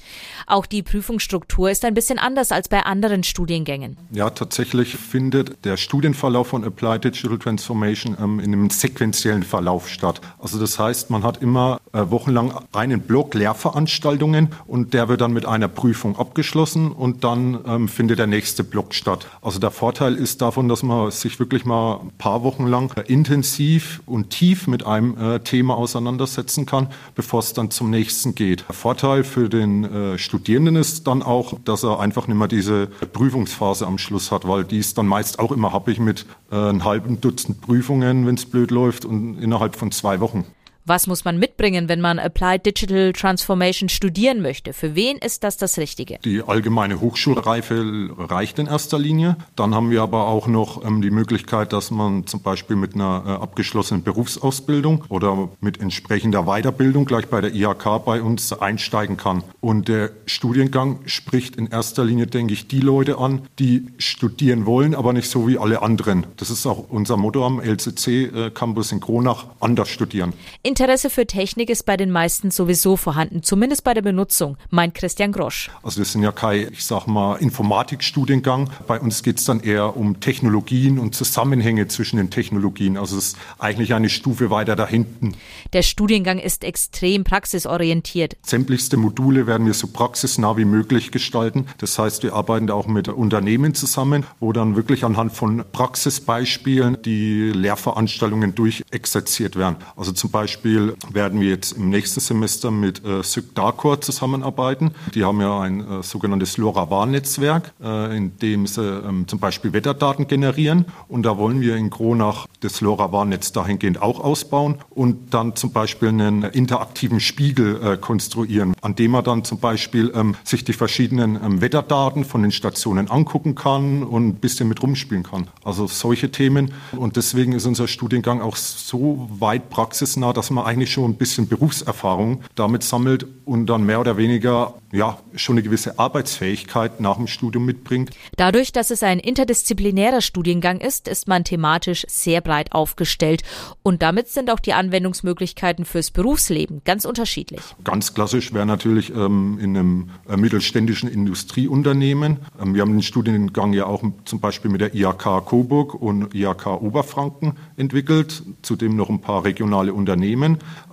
Auch 0.52 0.66
die 0.66 0.84
Prüfungsstruktur 0.84 1.72
ist 1.72 1.86
ein 1.86 1.94
bisschen 1.94 2.20
anders 2.20 2.52
als 2.52 2.68
bei 2.68 2.84
anderen 2.84 3.24
Studiengängen. 3.24 3.96
Ja, 4.12 4.32
tatsächlich 4.32 4.98
findet 4.98 5.64
der 5.64 5.78
Studienverlauf 5.78 6.48
von 6.48 6.66
Applied 6.66 7.06
Digital 7.06 7.40
Transformation 7.40 8.18
ähm, 8.20 8.42
in 8.42 8.52
einem 8.52 8.70
sequenziellen 8.70 9.44
Verlauf 9.44 9.88
statt. 9.88 10.20
Also 10.40 10.60
das 10.60 10.78
heißt, 10.78 11.10
man 11.10 11.24
hat 11.24 11.42
immer 11.42 11.80
äh, 11.94 12.04
wochenlang 12.10 12.54
einen 12.74 13.00
Block 13.00 13.34
Lehrveranstaltungen 13.34 14.50
und 14.68 14.94
der 14.94 15.08
wird 15.08 15.22
dann 15.22 15.32
mit 15.32 15.46
einer 15.46 15.70
Prüfung 15.70 16.18
abgeschlossen 16.18 16.92
und 16.92 17.24
dann 17.24 17.60
ähm, 17.66 17.88
findet 17.88 18.20
der 18.20 18.28
nächste 18.28 18.66
Block 18.66 18.94
statt. 18.94 19.28
Also 19.42 19.58
der 19.58 19.72
Vorteil 19.72 20.16
ist 20.16 20.42
davon, 20.42 20.68
dass 20.68 20.84
man 20.84 21.12
sich 21.12 21.40
wirklich 21.40 21.64
mal 21.64 22.02
ein 22.02 22.12
paar 22.18 22.44
Wochen 22.44 22.68
lang 22.68 22.92
äh, 22.98 23.04
intensiv 23.04 24.02
und 24.06 24.32
tief 24.32 24.68
mit 24.68 24.86
einem 24.86 25.18
äh, 25.18 25.40
Thema 25.40 25.78
auseinandersetzen 25.78 26.66
kann, 26.66 26.90
bevor 27.16 27.40
es 27.40 27.54
dann 27.54 27.72
zum 27.72 27.90
nächsten 27.90 28.36
geht. 28.36 28.66
Der 28.68 28.76
Vorteil 28.76 29.24
für 29.24 29.48
den 29.48 29.86
äh, 29.86 30.18
Studierenden 30.42 30.76
ist 30.76 31.06
dann 31.06 31.22
auch, 31.22 31.60
dass 31.66 31.84
er 31.84 32.00
einfach 32.00 32.28
nicht 32.28 32.36
mehr 32.36 32.48
diese 32.48 32.88
Prüfungsphase 32.88 33.86
am 33.86 34.00
Schluss 34.00 34.32
hat, 34.32 34.48
weil 34.48 34.64
die 34.64 34.80
ist 34.80 34.98
dann 34.98 35.06
meist 35.06 35.38
auch 35.38 35.52
immer 35.52 35.72
happig 35.72 36.00
mit 36.00 36.26
äh, 36.52 36.56
einem 36.56 36.84
halben 36.84 37.22
Dutzend 37.22 37.62
Prüfungen, 37.62 38.26
wenn 38.26 38.34
es 38.34 38.48
blöd 38.48 38.72
läuft 38.72 39.06
und 39.06 39.38
innerhalb 39.38 39.76
von 39.76 39.92
zwei 39.92 40.20
Wochen. 40.20 40.46
Was 40.86 41.06
muss 41.06 41.26
man 41.26 41.38
mitbringen, 41.38 41.90
wenn 41.90 42.02
man 42.02 42.18
Applied 42.18 42.66
Digital 42.66 43.14
Transformation 43.14 43.88
studieren 43.88 44.42
möchte? 44.42 44.74
Für 44.74 44.96
wen 44.96 45.18
ist 45.18 45.44
das 45.44 45.58
das 45.58 45.78
Richtige? 45.78 46.18
Die 46.26 46.42
allgemeine 46.42 47.00
Hochschulreife 47.00 48.10
reicht 48.18 48.58
in 48.58 48.66
erster 48.66 48.98
Linie. 48.98 49.38
Dann 49.56 49.76
haben 49.76 49.92
wir 49.92 50.02
aber 50.02 50.28
auch 50.28 50.48
noch 50.48 50.84
ähm, 50.84 51.04
die 51.04 51.12
Möglichkeit, 51.12 51.72
dass 51.72 51.92
man 51.92 52.26
zum 52.26 52.42
Beispiel 52.42 52.76
mit 52.76 52.96
einer 52.96 53.24
äh, 53.26 53.30
abgeschlossenen 53.30 54.02
Berufsausbildung 54.02 55.06
oder 55.10 55.50
mit 55.60 55.80
entsprechender 55.80 56.44
Weiterbildung 56.46 57.06
gleich 57.06 57.28
bei 57.28 57.42
der 57.42 57.54
IHK 57.54 58.04
bei 58.04 58.22
uns 58.22 58.52
einsteigen 58.52 59.18
kann. 59.18 59.44
Und 59.60 59.88
der 59.88 60.12
Studiengang 60.26 61.00
spricht 61.06 61.58
in 61.58 61.68
erster 61.68 62.04
Linie, 62.04 62.26
denke 62.26 62.54
ich, 62.54 62.68
die 62.68 62.80
Leute 62.80 63.20
an, 63.20 63.44
die 63.60 63.88
studieren 64.00 64.66
wollen, 64.66 64.96
aber 64.96 65.14
nicht 65.14 65.30
so 65.30 65.48
wie 65.48 65.60
alle 65.60 65.84
anderen. 65.84 66.26
Das 66.38 66.50
ist 66.50 66.66
auch 66.66 66.90
unser 66.90 67.18
Motto 67.18 67.46
am 67.46 67.60
LCC 67.60 68.08
äh, 68.08 68.50
Campus 68.50 68.92
in 68.92 69.00
Kronach, 69.00 69.46
anders 69.60 69.90
studieren. 69.90 70.34
Interesse 70.72 71.10
für 71.10 71.28
Technik 71.28 71.70
ist 71.70 71.86
bei 71.86 71.98
den 71.98 72.12
meisten 72.12 72.50
sowieso 72.50 72.96
vorhanden, 72.96 73.44
zumindest 73.44 73.84
bei 73.84 73.94
der 73.94 74.02
Benutzung, 74.02 74.56
meint 74.70 74.94
Christian 74.94 75.34
Grosch. 75.34 75.70
Also 75.84 76.00
das 76.00 76.14
sind 76.14 76.24
ja 76.24 76.32
kein, 76.32 76.72
ich 76.72 76.86
sag 76.86 77.08
mal, 77.08 77.36
Informatikstudiengang. 77.36 78.70
Bei 78.88 78.98
uns 78.98 79.22
geht 79.22 79.40
es 79.40 79.44
dann 79.44 79.60
eher 79.60 79.98
um 79.98 80.22
Technologien 80.22 80.98
und 80.98 81.14
Zusammenhänge 81.14 81.90
zwischen 81.90 82.16
den 82.16 82.30
Technologien. 82.30 82.96
Also 82.96 83.18
es 83.18 83.34
ist 83.34 83.38
eigentlich 83.60 83.94
eine 83.94 84.08
Stufe 84.08 84.50
weiter 84.50 84.78
dahinten. 84.78 85.36
Der 85.74 85.82
Studiengang 85.82 86.40
ist 86.40 86.64
extrem 86.64 87.26
praxisorientiert. 87.26 88.38
Sämtlichste 88.42 88.96
Module 88.96 89.48
werden 89.48 89.68
wir 89.68 89.74
so 89.74 89.88
praxisnah 89.88 90.56
wie 90.56 90.64
möglich 90.64 91.12
gestalten. 91.12 91.68
Das 91.80 92.00
heißt, 92.00 92.24
wir 92.24 92.34
arbeiten 92.34 92.68
da 92.68 92.76
auch 92.76 92.88
mit 92.88 93.10
Unternehmen 93.10 93.74
zusammen, 93.74 94.26
wo 94.40 94.54
dann 94.54 94.78
wirklich 94.78 95.04
anhand 95.04 95.34
von 95.34 95.66
Praxisbeispielen 95.70 97.02
die 97.04 97.52
Lehrveranstaltungen 97.52 98.56
durchexerziert 98.56 99.58
werden. 99.58 99.76
Also 99.98 100.14
zum 100.14 100.32
Beispiel 100.32 100.61
Beispiel 100.62 100.96
werden 101.12 101.42
wir 101.42 101.50
jetzt 101.50 101.72
im 101.72 101.90
nächsten 101.90 102.20
Semester 102.20 102.70
mit 102.70 103.04
äh, 103.04 103.24
Darkor 103.56 104.00
zusammenarbeiten. 104.00 104.92
Die 105.16 105.24
haben 105.24 105.42
ja 105.42 105.60
ein 105.60 105.80
äh, 105.80 106.04
sogenanntes 106.04 106.58
LoRaWAN-Netzwerk, 106.58 107.74
äh, 107.82 108.16
in 108.16 108.38
dem 108.38 108.68
sie 108.68 108.84
ähm, 108.84 109.28
zum 109.28 109.40
Beispiel 109.40 109.74
Wetterdaten 109.74 110.28
generieren. 110.28 110.86
Und 111.08 111.24
da 111.24 111.40
wollen 111.40 111.62
wir 111.62 111.78
in 111.78 111.90
Kronach 111.90 112.46
das 112.60 112.80
LoRaWAN-Netz 112.80 113.54
dahingehend 113.54 114.04
auch 114.04 114.20
ausbauen 114.20 114.76
und 114.92 115.34
dann 115.34 115.56
zum 115.56 115.72
Beispiel 115.72 116.10
einen 116.10 116.44
interaktiven 116.44 117.20
Spiegel 117.20 117.82
äh, 117.84 117.98
konstruieren, 117.98 118.76
an 118.82 118.94
dem 118.94 119.12
man 119.12 119.24
dann 119.24 119.44
zum 119.44 119.58
Beispiel 119.58 120.12
ähm, 120.14 120.36
sich 120.44 120.64
die 120.64 120.74
verschiedenen 120.74 121.40
ähm, 121.44 121.62
Wetterdaten 121.62 122.24
von 122.24 122.44
den 122.44 122.52
Stationen 122.52 123.10
angucken 123.10 123.56
kann 123.56 124.04
und 124.04 124.28
ein 124.28 124.36
bisschen 124.36 124.68
mit 124.68 124.84
rumspielen 124.84 125.24
kann. 125.24 125.48
Also 125.64 125.88
solche 125.88 126.30
Themen. 126.30 126.72
Und 126.92 127.16
deswegen 127.16 127.54
ist 127.54 127.66
unser 127.66 127.88
Studiengang 127.88 128.42
auch 128.42 128.56
so 128.56 129.28
weit 129.40 129.72
praxisnah, 129.72 130.34
dass 130.34 130.51
man 130.54 130.66
eigentlich 130.66 130.92
schon 130.92 131.12
ein 131.12 131.16
bisschen 131.16 131.48
Berufserfahrung 131.48 132.44
damit 132.56 132.84
sammelt 132.84 133.26
und 133.46 133.68
dann 133.68 133.86
mehr 133.86 134.00
oder 134.00 134.18
weniger 134.18 134.76
ja, 134.92 135.18
schon 135.36 135.56
eine 135.56 135.64
gewisse 135.64 136.00
Arbeitsfähigkeit 136.00 137.00
nach 137.00 137.18
dem 137.18 137.28
Studium 137.28 137.66
mitbringt. 137.66 138.12
Dadurch, 138.36 138.72
dass 138.72 138.92
es 138.92 139.04
ein 139.04 139.20
interdisziplinärer 139.20 140.22
Studiengang 140.22 140.80
ist, 140.80 141.08
ist 141.08 141.28
man 141.28 141.44
thematisch 141.44 142.06
sehr 142.08 142.42
breit 142.42 142.74
aufgestellt 142.74 143.44
und 143.84 144.02
damit 144.02 144.28
sind 144.30 144.50
auch 144.50 144.60
die 144.60 144.74
Anwendungsmöglichkeiten 144.74 145.86
fürs 145.86 146.12
Berufsleben 146.12 146.82
ganz 146.86 147.06
unterschiedlich. 147.06 147.62
Ganz 147.84 148.14
klassisch 148.14 148.54
wäre 148.54 148.66
natürlich 148.66 149.14
ähm, 149.16 149.58
in 149.62 149.78
einem 149.78 150.10
äh, 150.30 150.38
mittelständischen 150.38 151.10
Industrieunternehmen. 151.10 152.40
Ähm, 152.62 152.76
wir 152.76 152.82
haben 152.82 152.92
den 152.92 153.02
Studiengang 153.02 153.74
ja 153.74 153.86
auch 153.86 154.04
zum 154.26 154.40
Beispiel 154.40 154.72
mit 154.72 154.82
der 154.82 154.94
IHK 154.94 155.46
Coburg 155.46 155.96
und 155.96 156.34
IHK 156.36 156.82
Oberfranken 156.82 157.54
entwickelt, 157.78 158.44
zudem 158.62 158.96
noch 158.96 159.10
ein 159.10 159.22
paar 159.22 159.44
regionale 159.44 159.94
Unternehmen. 159.94 160.41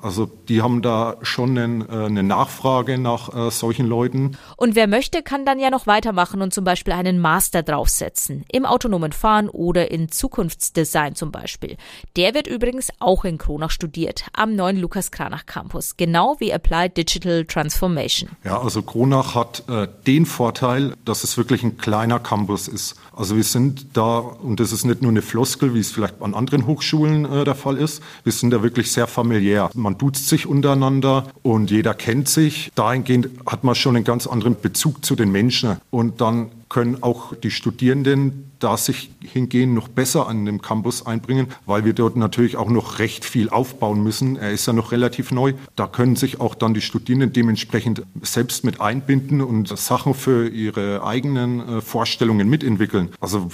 Also 0.01 0.27
die 0.49 0.63
haben 0.63 0.83
da 0.83 1.17
schon 1.23 1.59
einen, 1.59 1.81
äh, 1.89 2.07
eine 2.07 2.23
Nachfrage 2.23 2.99
nach 2.99 3.35
äh, 3.35 3.51
solchen 3.51 3.87
Leuten. 3.87 4.37
Und 4.57 4.75
wer 4.75 4.87
möchte, 4.87 5.23
kann 5.23 5.45
dann 5.45 5.59
ja 5.59 5.71
noch 5.71 5.87
weitermachen 5.87 6.43
und 6.43 6.55
zum 6.55 6.65
Beispiel 6.65 6.93
einen 6.93 7.21
Master 7.21 7.63
draufsetzen. 7.63 8.45
Im 8.53 8.65
autonomen 8.65 9.13
Fahren 9.13 9.49
oder 9.49 9.91
in 9.91 10.11
Zukunftsdesign 10.11 11.15
zum 11.15 11.33
Beispiel. 11.33 11.77
Der 12.17 12.35
wird 12.35 12.47
übrigens 12.47 12.91
auch 13.01 13.25
in 13.25 13.39
Kronach 13.39 13.71
studiert, 13.71 14.27
am 14.33 14.55
neuen 14.55 14.77
Lukas 14.77 15.11
Kranach 15.11 15.47
Campus. 15.47 15.97
Genau 15.97 16.37
wie 16.39 16.53
Applied 16.53 16.97
Digital 16.97 17.45
Transformation. 17.45 18.31
Ja, 18.45 18.61
also 18.61 18.83
Kronach 18.83 19.35
hat 19.35 19.65
äh, 19.69 19.89
den 20.07 20.27
Vorteil, 20.27 20.95
dass 21.05 21.25
es 21.25 21.37
wirklich 21.37 21.63
ein 21.63 21.77
kleiner 21.79 22.21
Campus 22.21 22.69
ist. 22.69 22.97
Also 23.15 23.37
wir 23.37 23.45
sind 23.45 23.97
da, 23.97 24.19
und 24.19 24.61
das 24.61 24.73
ist 24.73 24.85
nicht 24.85 25.03
nur 25.03 25.11
eine 25.11 25.23
Floskel, 25.23 25.75
wie 25.75 25.81
es 25.81 25.91
vielleicht 25.91 26.23
an 26.23 26.35
anderen 26.35 26.67
Hochschulen 26.67 27.25
äh, 27.25 27.45
der 27.45 27.55
Fall 27.55 27.77
ist, 27.77 28.03
wir 28.25 28.33
sind 28.33 28.51
da 28.51 28.63
wirklich 28.63 28.93
sehr 28.93 29.07
familiär. 29.07 29.38
Man 29.75 29.99
duzt 29.99 30.29
sich 30.29 30.47
untereinander 30.47 31.27
und 31.43 31.71
jeder 31.71 31.95
kennt 31.95 32.29
sich. 32.29 32.71
Dahingehend 32.75 33.31
hat 33.47 33.65
man 33.65 33.75
schon 33.75 33.97
einen 33.97 34.05
ganz 34.05 34.27
anderen 34.27 34.61
Bezug 34.61 35.05
zu 35.05 35.17
den 35.17 35.31
Menschen. 35.31 35.77
Und 35.91 36.21
dann 36.21 36.51
können 36.69 37.03
auch 37.03 37.35
die 37.35 37.51
Studierenden 37.51 38.49
da 38.59 38.77
sich 38.77 39.11
hingehen 39.23 39.75
noch 39.75 39.89
besser 39.89 40.27
an 40.27 40.45
dem 40.45 40.61
Campus 40.61 41.07
einbringen, 41.07 41.49
weil 41.67 41.85
wir 41.85 41.93
dort 41.93 42.17
natürlich 42.17 42.57
auch 42.57 42.69
noch 42.69 42.99
recht 42.99 43.25
viel 43.25 43.49
aufbauen 43.49 44.03
müssen. 44.03 44.37
Er 44.37 44.51
ist 44.51 44.67
ja 44.67 44.73
noch 44.73 44.93
relativ 44.93 45.31
neu. 45.31 45.55
Da 45.77 45.87
können 45.87 46.17
sich 46.17 46.41
auch 46.41 46.55
dann 46.55 46.75
die 46.75 46.81
Studierenden 46.81 47.33
dementsprechend 47.33 48.03
selbst 48.23 48.65
mit 48.65 48.81
einbinden 48.81 49.41
und 49.41 49.69
Sachen 49.79 50.15
für 50.15 50.49
ihre 50.49 51.05
eigenen 51.05 51.61
äh, 51.61 51.81
Vorstellungen 51.81 52.49
mitentwickeln. 52.49 53.11
Also 53.21 53.49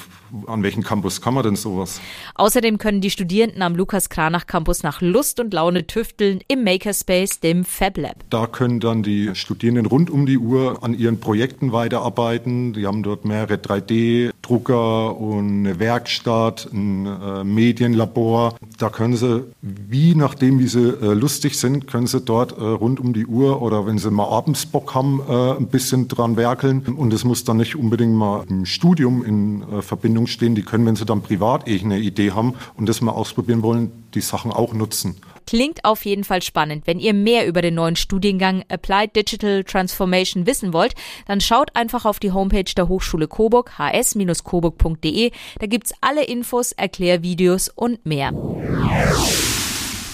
an 0.47 0.63
welchem 0.63 0.83
Campus 0.83 1.21
kann 1.21 1.35
man 1.35 1.45
denn 1.45 1.57
sowas? 1.57 2.01
Außerdem 2.35 2.79
können 2.79 3.01
die 3.01 3.11
Studierenden 3.11 3.63
am 3.63 3.77
Lukas 3.77 4.09
Kranach 4.09 4.47
Campus 4.47 4.83
nach 4.83 5.01
Lust 5.01 5.39
und 5.39 5.53
Laune 5.55 5.87
tüfteln 5.87 6.41
im 6.49 6.65
Makerspace, 6.65 7.41
dem 7.41 7.65
Fab 7.65 7.97
Lab. 7.99 8.25
Da 8.31 8.47
können 8.47 8.81
dann 8.81 9.03
die 9.03 9.35
Studierenden 9.35 9.87
rund 9.87 10.11
um 10.11 10.27
die 10.27 10.39
Uhr 10.39 10.83
an 10.83 10.95
ihren 10.95 11.21
Projekten 11.21 11.73
weiterarbeiten. 11.73 12.73
Die 12.73 12.87
haben 12.87 13.03
dort 13.05 13.25
mehrere 13.25 13.55
3D-Drucker 13.55 15.17
und 15.17 15.67
eine 15.67 15.79
Werkstatt, 15.79 16.69
ein 16.73 17.07
äh, 17.07 17.45
Medienlabor. 17.45 18.57
Da 18.79 18.89
können 18.89 19.17
sie, 19.17 19.45
wie 19.63 20.15
nachdem 20.15 20.59
wie 20.59 20.67
sie 20.67 20.89
äh, 20.89 21.15
lustig 21.15 21.59
sind, 21.59 21.87
können 21.87 22.07
sie 22.07 22.21
dort 22.21 22.59
äh, 22.59 22.63
rund 22.63 23.01
um 23.01 23.13
die 23.13 23.27
Uhr 23.27 23.63
oder 23.63 23.87
wenn 23.87 23.99
sie 23.99 24.11
mal 24.11 24.29
abends 24.29 24.67
Bock 24.67 24.95
haben, 24.95 25.21
äh, 25.29 25.53
ein 25.57 25.69
bisschen 25.69 26.09
dran 26.09 26.37
werkeln. 26.37 26.83
Und 26.97 27.13
es 27.13 27.25
muss 27.25 27.45
dann 27.45 27.59
nicht 27.59 27.77
unbedingt 27.77 28.15
mal 28.15 28.45
im 28.49 28.67
Studium 28.67 29.25
in 29.25 29.63
äh, 29.63 29.83
Verbindung 29.83 30.27
stehen. 30.27 30.55
Die 30.55 30.63
können, 30.63 30.87
wenn 30.87 30.97
sie 30.97 31.05
dann 31.05 31.23
privat 31.23 31.69
irgendeine 31.69 32.03
Idee 32.03 32.33
haben 32.33 32.55
und 32.77 32.89
das 32.89 33.01
mal 33.01 33.13
ausprobieren 33.13 33.63
wollen, 33.63 33.93
die 34.15 34.21
Sachen 34.21 34.51
auch 34.53 34.73
nutzen. 34.73 35.17
Klingt 35.47 35.85
auf 35.85 36.05
jeden 36.05 36.25
Fall 36.25 36.43
spannend. 36.43 36.87
Wenn 36.87 36.99
ihr 36.99 37.15
mehr 37.15 37.47
über 37.47 37.63
den 37.63 37.75
neuen 37.75 37.97
Studiengang 37.97 38.65
Applied 38.69 39.15
Digital 39.17 39.65
Transformation 39.65 40.47
wissen 40.47 40.73
wollt, 40.73 40.95
dann 41.27 41.41
schaut 41.41 41.75
einfach 41.75 42.05
auf 42.05 42.19
die 42.19 42.33
Homepage 42.33 42.73
der 42.77 42.89
Hochschule 42.89 43.29
Coburg, 43.29 43.79
hs-coburg.de. 43.79 45.31
Da 45.59 45.67
gibt 45.67 45.87
es 45.87 45.95
alle 46.01 46.25
Infos, 46.25 46.73
Erklärvideos 46.73 47.69
und 47.69 48.05
mehr. 48.07 48.33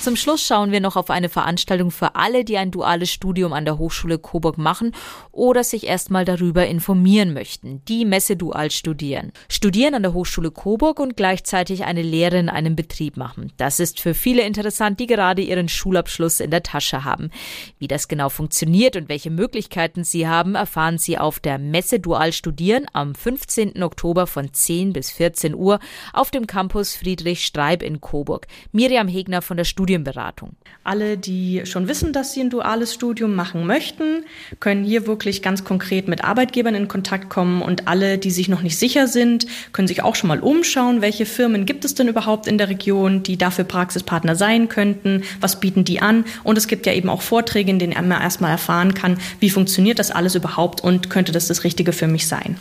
Zum 0.00 0.16
Schluss 0.16 0.42
schauen 0.42 0.73
wir 0.73 0.80
noch 0.80 0.97
auf 0.97 1.11
eine 1.11 1.28
Veranstaltung 1.28 1.90
für 1.90 2.14
alle, 2.14 2.42
die 2.42 2.57
ein 2.57 2.71
duales 2.71 3.11
Studium 3.11 3.52
an 3.52 3.66
der 3.66 3.76
Hochschule 3.76 4.19
Coburg 4.19 4.57
machen 4.57 4.95
oder 5.30 5.62
sich 5.62 5.87
erstmal 5.87 6.25
darüber 6.25 6.66
informieren 6.66 7.35
möchten. 7.35 7.85
Die 7.85 8.07
Messe 8.07 8.35
Dual 8.35 8.71
studieren. 8.71 9.30
Studieren 9.50 9.95
an 9.95 10.02
der 10.02 10.14
Hochschule 10.14 10.52
Coburg 10.52 11.00
und 11.00 11.19
gleichzeitig 11.19 11.85
eine 11.85 12.00
Lehre 12.00 12.38
in 12.38 12.49
einem 12.49 12.76
Betrieb 12.76 13.19
machen. 13.19 13.52
Das 13.59 13.78
ist 13.78 14.00
für 14.00 14.14
viele 14.14 14.40
interessant, 14.40 15.00
die 15.00 15.07
gerade 15.07 15.42
ihren 15.42 15.69
Schulabschluss 15.69 16.40
in 16.40 16.50
der 16.50 16.62
Tasche 16.62 17.04
haben. 17.04 17.30
Wie 17.78 17.87
das 17.87 18.09
genau 18.09 18.30
funktioniert 18.30 18.97
und 18.97 19.11
welche 19.11 19.30
Möglichkeiten 19.30 20.02
sie 20.02 20.26
haben, 20.26 20.54
erfahren 20.54 20.97
Sie 20.97 21.19
auf 21.19 21.40
der 21.40 21.59
Messe 21.59 22.00
Dual 22.00 22.33
studieren 22.33 22.87
am 22.95 23.14
15. 23.14 23.83
Oktober 23.83 24.26
von 24.26 24.50
10 24.50 24.95
bis 24.95 25.11
14 25.11 25.54
Uhr 25.54 25.78
auf 26.14 26.30
dem 26.30 26.47
Campus 26.47 26.97
Friedrich 26.97 27.45
Streib 27.45 27.83
in 27.83 28.00
Coburg. 28.00 28.47
Miriam 28.73 29.07
Hegner 29.07 29.42
von 29.42 29.59
der 29.59 29.64
Studie 29.64 29.89
Studienberatung. 29.90 30.50
Alle, 30.85 31.18
die 31.18 31.62
schon 31.64 31.88
wissen, 31.88 32.12
dass 32.12 32.32
sie 32.32 32.40
ein 32.40 32.50
duales 32.50 32.94
Studium 32.94 33.35
machen 33.35 33.66
möchten, 33.66 34.25
können 34.61 34.85
hier 34.85 35.06
wirklich 35.09 35.42
ganz 35.42 35.64
konkret 35.64 36.06
mit 36.06 36.23
Arbeitgebern 36.23 36.76
in 36.76 36.87
Kontakt 36.87 37.28
kommen 37.28 37.61
und 37.61 37.88
alle, 37.88 38.16
die 38.16 38.30
sich 38.30 38.49
noch 38.49 38.62
nicht 38.62 38.78
sicher 38.78 39.09
sind, 39.09 39.47
können 39.73 39.88
sich 39.88 40.02
auch 40.02 40.14
schon 40.14 40.28
mal 40.28 40.40
umschauen, 40.40 41.02
welche 41.02 41.26
Firmen 41.26 41.66
gibt 41.66 41.85
es 41.85 41.94
denn 41.94 42.06
überhaupt 42.06 42.47
in 42.47 42.56
der 42.56 42.68
Region, 42.68 43.25
die 43.25 43.37
dafür 43.37 43.64
Praxispartner 43.64 44.37
sein 44.37 44.68
könnten, 44.68 45.25
was 45.40 45.59
bieten 45.59 45.85
die 45.85 46.00
an 46.00 46.25
und 46.44 46.56
es 46.56 46.68
gibt 46.68 46.87
ja 46.87 46.92
eben 46.92 47.09
auch 47.09 47.23
Vorträge, 47.23 47.70
in 47.70 47.80
denen 47.80 47.94
man 48.09 48.23
erstmal 48.23 48.52
erfahren 48.52 48.94
kann, 48.94 49.18
wie 49.40 49.50
funktioniert 49.50 49.99
das 49.99 50.12
alles 50.12 50.37
überhaupt 50.37 50.82
und 50.82 51.11
könnte 51.11 51.32
das 51.32 51.49
das 51.49 51.64
Richtige 51.64 51.92
für 51.92 52.06
mich 52.06 52.28
sein. 52.28 52.56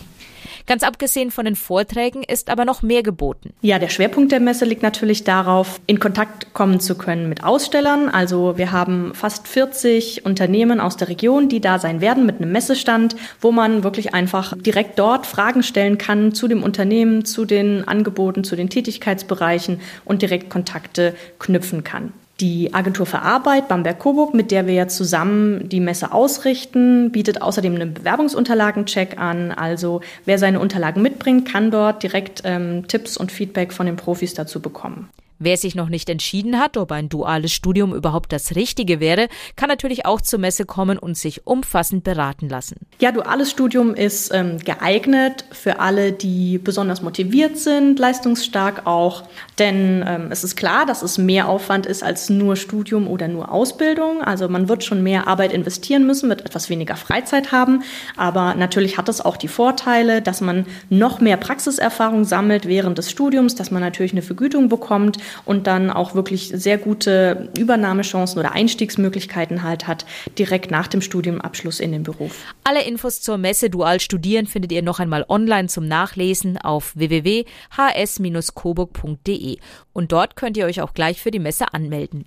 Ganz 0.69 0.83
abgesehen 0.83 1.31
von 1.31 1.45
den 1.45 1.55
Vorträgen 1.55 2.21
ist 2.21 2.51
aber 2.51 2.63
noch 2.63 2.83
mehr 2.83 3.01
geboten. 3.01 3.55
Ja, 3.61 3.79
der 3.79 3.89
Schwerpunkt 3.89 4.31
der 4.31 4.39
Messe 4.39 4.65
liegt 4.65 4.83
natürlich 4.83 5.23
darauf, 5.23 5.81
in 5.87 5.99
Kontakt 5.99 6.53
kommen 6.53 6.79
zu 6.79 6.93
können 6.93 7.27
mit 7.27 7.43
Ausstellern. 7.43 8.07
Also 8.07 8.55
wir 8.59 8.71
haben 8.71 9.15
fast 9.15 9.47
40 9.47 10.27
Unternehmen 10.27 10.79
aus 10.79 10.95
der 10.95 11.09
Region, 11.09 11.49
die 11.49 11.59
da 11.59 11.79
sein 11.79 12.01
werden 12.01 12.27
mit 12.27 12.39
einem 12.39 12.51
Messestand, 12.51 13.15
wo 13.41 13.51
man 13.51 13.83
wirklich 13.83 14.13
einfach 14.13 14.53
direkt 14.55 14.99
dort 14.99 15.25
Fragen 15.25 15.63
stellen 15.63 15.97
kann 15.97 16.35
zu 16.35 16.47
dem 16.47 16.61
Unternehmen, 16.61 17.25
zu 17.25 17.45
den 17.45 17.87
Angeboten, 17.87 18.43
zu 18.43 18.55
den 18.55 18.69
Tätigkeitsbereichen 18.69 19.81
und 20.05 20.21
direkt 20.21 20.51
Kontakte 20.51 21.15
knüpfen 21.39 21.83
kann. 21.83 22.13
Die 22.39 22.73
Agentur 22.73 23.05
für 23.05 23.19
Arbeit 23.19 23.67
Bamberg-Coburg, 23.67 24.33
mit 24.33 24.51
der 24.51 24.65
wir 24.65 24.73
ja 24.73 24.87
zusammen 24.87 25.67
die 25.67 25.81
Messe 25.81 26.13
ausrichten, 26.13 27.11
bietet 27.11 27.41
außerdem 27.41 27.75
einen 27.75 27.93
Bewerbungsunterlagencheck 27.93 29.19
an. 29.19 29.51
Also 29.51 29.99
wer 30.23 30.39
seine 30.39 30.61
Unterlagen 30.61 31.01
mitbringt, 31.01 31.45
kann 31.45 31.69
dort 31.69 32.01
direkt 32.01 32.43
ähm, 32.45 32.87
Tipps 32.87 33.17
und 33.17 33.33
Feedback 33.33 33.73
von 33.73 33.87
den 33.87 33.97
Profis 33.97 34.35
dazu 34.35 34.61
bekommen. 34.61 35.09
Wer 35.41 35.55
sich 35.55 35.73
noch 35.73 35.87
nicht 35.87 36.09
entschieden 36.09 36.59
hat, 36.59 36.75
ob 36.75 36.91
ein 36.91 37.07
duales 37.07 37.53
Studium 37.53 37.95
überhaupt 37.95 38.33
das 38.33 38.57
Richtige 38.57 38.99
wäre, 38.99 39.29
kann 39.55 39.69
natürlich 39.69 40.05
auch 40.05 40.19
zur 40.19 40.37
Messe 40.37 40.65
kommen 40.65 40.97
und 40.97 41.17
sich 41.17 41.47
umfassend 41.47 42.03
beraten 42.03 42.49
lassen. 42.49 42.75
Ja, 42.99 43.13
duales 43.13 43.49
Studium 43.49 43.95
ist 43.95 44.33
ähm, 44.33 44.57
geeignet 44.57 45.45
für 45.51 45.79
alle, 45.79 46.11
die 46.11 46.57
besonders 46.57 47.01
motiviert 47.01 47.57
sind, 47.57 47.99
leistungsstark 47.99 48.85
auch. 48.85 49.23
Denn 49.57 50.03
ähm, 50.05 50.27
es 50.29 50.43
ist 50.43 50.57
klar, 50.57 50.85
dass 50.85 51.03
es 51.03 51.17
mehr 51.17 51.47
Aufwand 51.47 51.85
ist 51.85 52.03
als 52.03 52.29
nur 52.29 52.57
Studium 52.57 53.07
oder 53.07 53.29
nur 53.29 53.49
Ausbildung. 53.49 54.21
Also 54.21 54.49
man 54.49 54.67
wird 54.67 54.83
schon 54.83 55.03
mehr 55.03 55.29
Arbeit 55.29 55.53
investieren 55.53 56.05
müssen, 56.05 56.27
wird 56.27 56.45
etwas 56.45 56.69
weniger 56.69 56.97
Freizeit 56.97 57.53
haben. 57.53 57.83
Aber 58.17 58.55
natürlich 58.55 58.97
hat 58.97 59.07
es 59.07 59.21
auch 59.21 59.37
die 59.37 59.47
Vorteile, 59.47 60.21
dass 60.21 60.41
man 60.41 60.65
noch 60.89 61.21
mehr 61.21 61.37
Praxiserfahrung 61.37 62.25
sammelt 62.25 62.67
während 62.67 62.97
des 62.97 63.09
Studiums, 63.09 63.55
dass 63.55 63.71
man 63.71 63.81
natürlich 63.81 64.11
eine 64.11 64.21
Vergütung 64.21 64.67
bekommt 64.67 65.17
und 65.45 65.67
dann 65.67 65.89
auch 65.89 66.15
wirklich 66.15 66.51
sehr 66.53 66.77
gute 66.77 67.49
Übernahmechancen 67.57 68.39
oder 68.39 68.53
Einstiegsmöglichkeiten 68.53 69.63
halt 69.63 69.87
hat, 69.87 70.05
direkt 70.37 70.71
nach 70.71 70.87
dem 70.87 71.01
Studiumabschluss 71.01 71.79
in 71.79 71.91
den 71.91 72.03
Beruf. 72.03 72.53
Alle 72.63 72.83
Infos 72.83 73.21
zur 73.21 73.37
Messe 73.37 73.69
Dual 73.69 73.99
Studieren 73.99 74.47
findet 74.47 74.71
ihr 74.71 74.81
noch 74.81 74.99
einmal 74.99 75.25
online 75.27 75.67
zum 75.67 75.87
Nachlesen 75.87 76.57
auf 76.57 76.95
www.hs-coburg.de 76.95 79.57
und 79.93 80.11
dort 80.11 80.35
könnt 80.35 80.57
ihr 80.57 80.65
euch 80.65 80.81
auch 80.81 80.93
gleich 80.93 81.21
für 81.21 81.31
die 81.31 81.39
Messe 81.39 81.73
anmelden. 81.73 82.25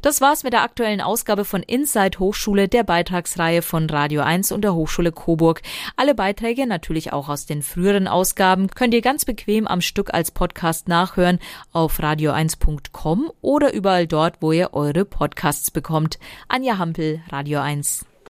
Das 0.00 0.20
war's 0.20 0.42
mit 0.42 0.52
der 0.52 0.62
aktuellen 0.62 1.00
Ausgabe 1.00 1.44
von 1.44 1.62
Inside 1.62 2.18
Hochschule, 2.18 2.68
der 2.68 2.82
Beitragsreihe 2.82 3.62
von 3.62 3.88
Radio 3.90 4.22
1 4.22 4.52
und 4.52 4.62
der 4.62 4.74
Hochschule 4.74 5.12
Coburg. 5.12 5.60
Alle 5.96 6.14
Beiträge, 6.14 6.66
natürlich 6.66 7.12
auch 7.12 7.28
aus 7.28 7.46
den 7.46 7.62
früheren 7.62 8.08
Ausgaben, 8.08 8.68
könnt 8.68 8.94
ihr 8.94 9.02
ganz 9.02 9.24
bequem 9.24 9.66
am 9.66 9.80
Stück 9.80 10.14
als 10.14 10.30
Podcast 10.30 10.88
nachhören 10.88 11.38
auf 11.72 12.00
radio1.com 12.40 13.32
oder 13.40 13.72
überall 13.72 14.06
dort, 14.06 14.36
wo 14.40 14.52
ihr 14.52 14.72
eure 14.72 15.04
Podcasts 15.04 15.70
bekommt. 15.70 16.18
Anja 16.48 16.78
Hampel, 16.78 17.20
Radio 17.30 17.60
1. 17.60 18.09